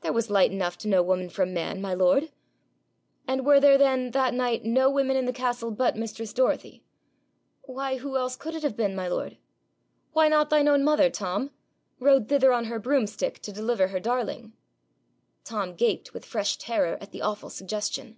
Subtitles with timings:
[0.00, 2.32] 'There was light enough to know woman from man, my lord.'
[3.28, 6.82] 'And were there then that night no women in the castle but mistress Dorothy?'
[7.62, 9.36] 'Why, who else could it have been, my lord?'
[10.12, 11.52] 'Why not thine own mother, Tom
[12.00, 14.54] rode thither on her broomstick to deliver her darling?'
[15.44, 18.16] Tom gaped with fresh terror at the awful suggestion.